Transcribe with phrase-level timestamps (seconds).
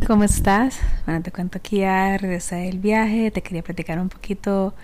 [0.00, 0.78] ¿Cómo estás?
[1.06, 3.30] Bueno, te cuento aquí ya regresé del viaje.
[3.30, 4.74] Te quería platicar un poquito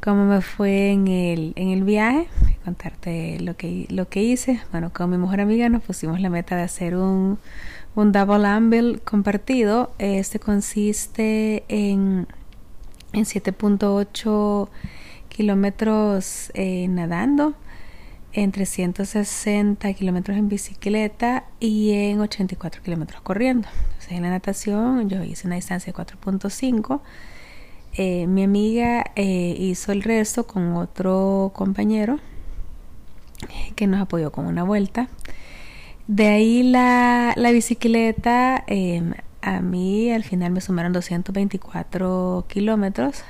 [0.00, 2.28] cómo me fue en el, en el viaje,
[2.64, 4.60] contarte lo que, lo que hice.
[4.70, 7.38] Bueno, con mi mejor amiga nos pusimos la meta de hacer un,
[7.94, 9.92] un double amble compartido.
[9.98, 12.26] Este consiste en,
[13.12, 14.68] en 7.8
[15.28, 17.54] kilómetros eh, nadando
[18.32, 23.68] en 360 kilómetros en bicicleta y en 84 kilómetros corriendo.
[23.84, 27.00] Entonces, en la natación yo hice una distancia de 4.5.
[27.94, 32.20] Eh, mi amiga eh, hizo el resto con otro compañero
[33.74, 35.08] que nos apoyó con una vuelta.
[36.06, 43.22] De ahí la, la bicicleta, em, a mí al final me sumaron 224 kilómetros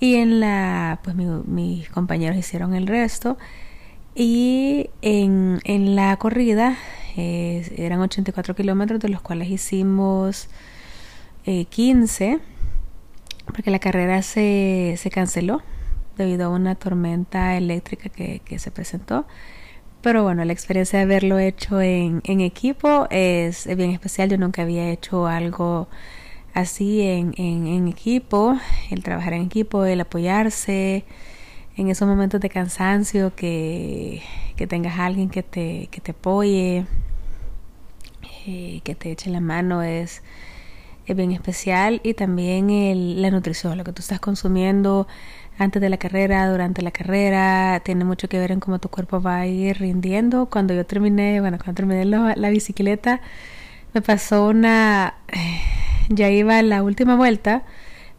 [0.00, 3.36] y en la, pues mis compañeros hicieron el resto.
[4.20, 6.76] Y en, en la corrida
[7.16, 10.48] eh, eran 84 kilómetros, de los cuales hicimos
[11.44, 12.40] 15, eh,
[13.46, 15.62] porque la carrera se, se canceló
[16.16, 19.24] debido a una tormenta eléctrica que, que, se presentó.
[20.02, 24.30] Pero bueno, la experiencia de haberlo hecho en, en equipo es, bien especial.
[24.30, 25.86] Yo nunca había hecho algo
[26.54, 28.58] así en, en equipo,
[28.90, 31.04] el trabajar en equipo, el apoyarse
[31.78, 34.20] en esos momentos de cansancio, que,
[34.56, 36.86] que tengas a alguien que te, que te apoye,
[38.46, 40.22] eh, que te eche la mano, es,
[41.06, 42.00] es bien especial.
[42.02, 45.06] Y también el, la nutrición, lo que tú estás consumiendo
[45.56, 49.22] antes de la carrera, durante la carrera, tiene mucho que ver en cómo tu cuerpo
[49.22, 50.46] va a ir rindiendo.
[50.46, 53.20] Cuando yo terminé, bueno, cuando terminé la, la bicicleta,
[53.94, 55.14] me pasó una,
[56.08, 57.62] ya iba la última vuelta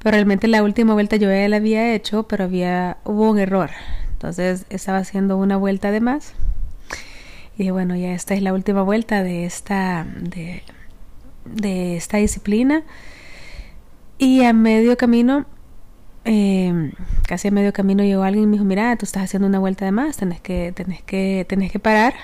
[0.00, 3.70] pero realmente la última vuelta yo ya la había hecho, pero había hubo un error.
[4.12, 6.34] Entonces estaba haciendo una vuelta de más.
[7.54, 10.62] Y dije, bueno, ya esta es la última vuelta de esta de,
[11.44, 12.82] de esta disciplina.
[14.18, 15.46] Y a medio camino,
[16.24, 16.92] eh,
[17.26, 19.84] casi a medio camino llegó alguien y me dijo, mira, tú estás haciendo una vuelta
[19.84, 22.14] de más, tenés que, tenés que, tenés que parar.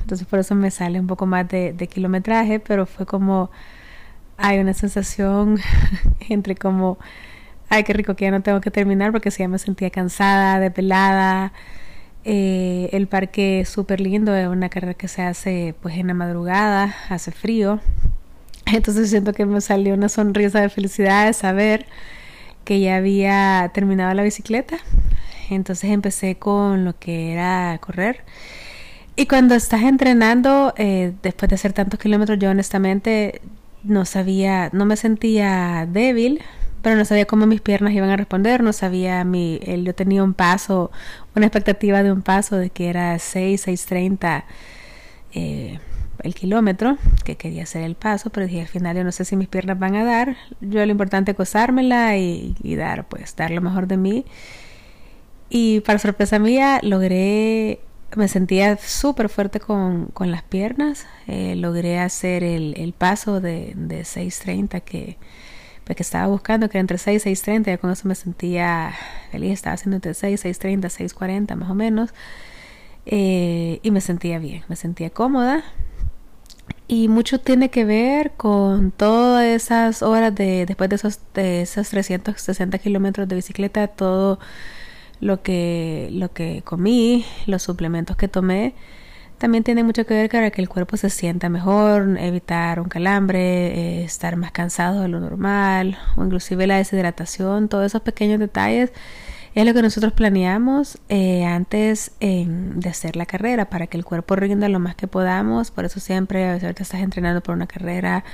[0.00, 3.50] Entonces por eso me sale un poco más de, de kilometraje, pero fue como
[4.38, 5.58] hay una sensación
[6.28, 6.98] entre como,
[7.68, 11.52] ay, qué rico que ya no tengo que terminar porque ya me sentía cansada, depelada.
[12.24, 16.14] Eh, el parque es súper lindo, es una carrera que se hace pues en la
[16.14, 17.80] madrugada, hace frío.
[18.66, 21.86] Entonces siento que me salió una sonrisa de felicidad de saber
[22.64, 24.78] que ya había terminado la bicicleta.
[25.50, 28.24] Entonces empecé con lo que era correr.
[29.16, 33.40] Y cuando estás entrenando, eh, después de hacer tantos kilómetros, yo honestamente
[33.84, 36.40] no sabía, no me sentía débil,
[36.82, 40.22] pero no sabía cómo mis piernas iban a responder, no sabía mi, el, yo tenía
[40.22, 40.90] un paso,
[41.34, 44.44] una expectativa de un paso de que era 6, 6.30
[45.34, 45.78] eh,
[46.22, 49.36] el kilómetro, que quería hacer el paso, pero dije al final yo no sé si
[49.36, 53.50] mis piernas van a dar, yo lo importante es gozármela y, y dar, pues, dar
[53.50, 54.24] lo mejor de mí.
[55.50, 57.80] Y para sorpresa mía logré
[58.16, 61.06] me sentía súper fuerte con, con, las piernas.
[61.26, 65.18] Eh, logré hacer el, el paso de, de 6.30 que,
[65.84, 67.66] pues, que estaba buscando, que era entre 6 y 6.30.
[67.66, 68.94] Ya con eso me sentía
[69.30, 69.52] feliz.
[69.52, 72.14] Estaba haciendo entre 6, 6.30, 6.40 más o menos.
[73.06, 75.64] Eh, y me sentía bien, me sentía cómoda.
[76.86, 81.88] Y mucho tiene que ver con todas esas horas de, después de esos, de esos
[81.90, 84.38] 360 kilómetros de bicicleta, todo
[85.20, 88.74] lo que, lo que comí, los suplementos que tomé,
[89.38, 94.00] también tiene mucho que ver para que el cuerpo se sienta mejor, evitar un calambre,
[94.00, 98.92] eh, estar más cansado de lo normal, o inclusive la deshidratación, todos esos pequeños detalles
[99.54, 104.36] es lo que nosotros planeamos eh, antes de hacer la carrera para que el cuerpo
[104.36, 105.72] rinda lo más que podamos.
[105.72, 108.24] Por eso siempre, a veces ahorita estás entrenando por una carrera,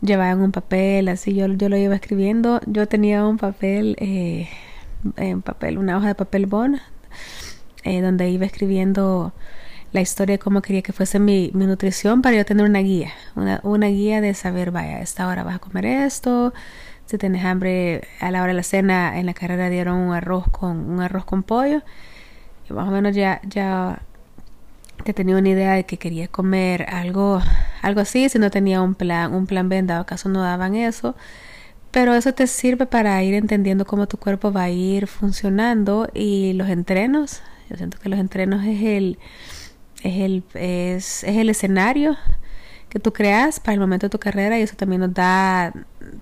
[0.00, 2.60] llevaban un papel, así yo, yo lo iba escribiendo.
[2.66, 4.48] Yo tenía un papel eh,
[5.16, 6.80] en papel, una hoja de papel bond,
[7.84, 9.32] eh, donde iba escribiendo
[9.92, 13.12] la historia de cómo quería que fuese mi, mi nutrición para yo tener una guía,
[13.36, 16.52] una, una, guía de saber, vaya, a esta hora vas a comer esto,
[17.06, 20.48] si tienes hambre a la hora de la cena, en la carrera dieron un arroz
[20.48, 21.82] con, un arroz con pollo,
[22.68, 24.02] y más o menos ya, ya
[25.04, 27.40] te tenía una idea de que quería comer algo,
[27.82, 30.74] algo así, si no tenía un plan, un plan B, en dado caso no daban
[30.74, 31.14] eso,
[31.94, 36.52] pero eso te sirve para ir entendiendo cómo tu cuerpo va a ir funcionando y
[36.54, 37.40] los entrenos.
[37.70, 39.18] Yo siento que los entrenos es el,
[40.02, 42.16] es el, es, es el escenario
[42.88, 45.72] que tú creas para el momento de tu carrera y eso también nos da,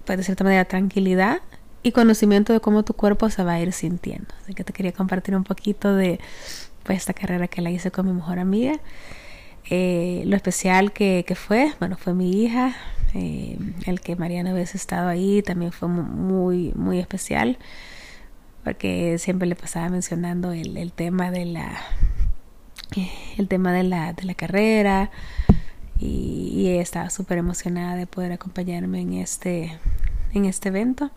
[0.04, 1.40] pues, de cierta manera, tranquilidad
[1.82, 4.28] y conocimiento de cómo tu cuerpo se va a ir sintiendo.
[4.42, 6.20] Así que te quería compartir un poquito de
[6.82, 8.74] pues, esta carrera que la hice con mi mejor amiga.
[9.70, 12.76] Eh, lo especial que, fue, bueno, fue mi hija,
[13.14, 17.58] Eh, el que Mariana hubiese estado ahí también fue muy, muy especial,
[18.64, 21.78] porque siempre le pasaba mencionando el, el tema de la
[23.38, 25.10] el tema de la, de la carrera
[25.98, 29.78] y, estaba súper emocionada de poder acompañarme en este,
[30.32, 31.10] en este evento.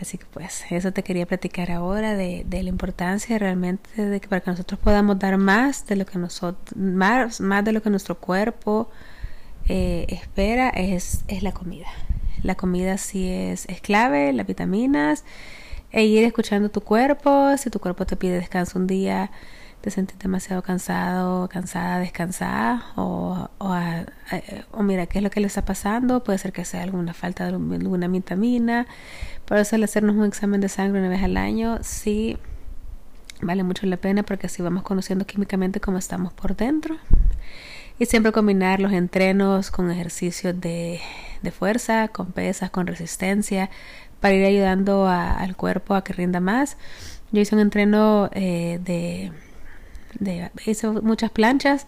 [0.00, 4.28] Así que pues eso te quería platicar ahora de, de la importancia realmente de que
[4.28, 7.90] para que nosotros podamos dar más de lo que nosotros, más, más de lo que
[7.90, 8.88] nuestro cuerpo
[9.68, 11.88] eh, espera es, es la comida.
[12.42, 15.24] La comida sí es, es clave, las vitaminas,
[15.92, 19.30] e ir escuchando tu cuerpo, si tu cuerpo te pide descanso un día,
[19.80, 25.64] te sentís demasiado cansado, cansada, descansada, o, o, mira qué es lo que le está
[25.64, 28.86] pasando, puede ser que sea alguna falta de alguna vitamina,
[29.46, 32.38] por eso el hacernos un examen de sangre una vez al año sí
[33.42, 36.96] vale mucho la pena porque así vamos conociendo químicamente cómo estamos por dentro.
[37.98, 41.00] Y siempre combinar los entrenos con ejercicios de,
[41.42, 43.70] de fuerza, con pesas, con resistencia,
[44.20, 46.76] para ir ayudando al cuerpo a que rinda más.
[47.32, 49.32] Yo hice un entreno eh, de
[50.18, 51.86] de, hice muchas planchas.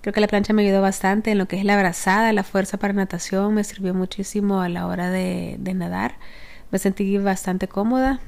[0.00, 2.78] Creo que la plancha me ayudó bastante en lo que es la abrazada, la fuerza
[2.78, 6.16] para natación, me sirvió muchísimo a la hora de, nadar.
[6.70, 8.20] Me sentí bastante cómoda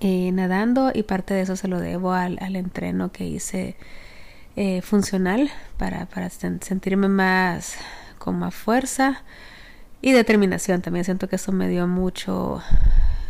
[0.00, 3.76] eh, nadando y parte de eso se lo debo al, entreno que hice
[4.56, 6.08] eh, funcional para,
[6.60, 7.76] sentirme más
[8.18, 9.22] con más fuerza
[10.02, 10.82] y determinación.
[10.82, 12.62] También siento que eso me dio mucho,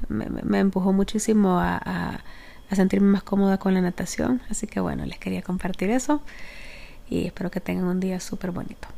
[0.09, 2.23] me, empujó muchísimo a
[2.71, 4.41] a sentirme más cómoda con la natación.
[4.49, 6.23] Así que bueno, les quería compartir eso
[7.09, 8.89] y espero que tengan un día súper bonito.